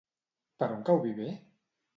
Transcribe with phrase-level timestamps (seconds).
[0.63, 1.31] Per on cau Viver?